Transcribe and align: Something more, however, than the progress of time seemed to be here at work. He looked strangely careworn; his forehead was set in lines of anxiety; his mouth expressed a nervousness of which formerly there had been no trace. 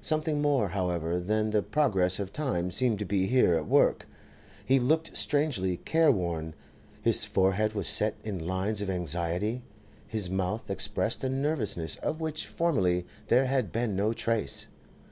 Something 0.00 0.40
more, 0.40 0.68
however, 0.68 1.18
than 1.18 1.50
the 1.50 1.64
progress 1.64 2.20
of 2.20 2.32
time 2.32 2.70
seemed 2.70 3.00
to 3.00 3.04
be 3.04 3.26
here 3.26 3.56
at 3.56 3.66
work. 3.66 4.06
He 4.64 4.78
looked 4.78 5.16
strangely 5.16 5.78
careworn; 5.78 6.54
his 7.02 7.24
forehead 7.24 7.72
was 7.74 7.88
set 7.88 8.14
in 8.22 8.46
lines 8.46 8.80
of 8.82 8.88
anxiety; 8.88 9.62
his 10.06 10.30
mouth 10.30 10.70
expressed 10.70 11.24
a 11.24 11.28
nervousness 11.28 11.96
of 11.96 12.20
which 12.20 12.46
formerly 12.46 13.04
there 13.26 13.46
had 13.46 13.72
been 13.72 13.96
no 13.96 14.12
trace. 14.12 14.68